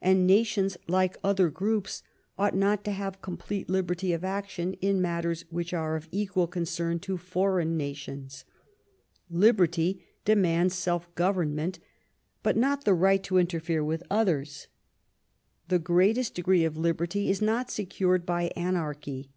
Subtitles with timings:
[0.00, 2.04] And nations, like other groups,
[2.38, 7.00] ought not to have complete liberty of action in matters which are of equal concern
[7.00, 8.44] to foreign nations.
[9.28, 11.80] Liberty demands self government,
[12.44, 14.68] but not the right to interfere with others.
[15.66, 19.30] The greatest degree of liberty is not secured by anarchy.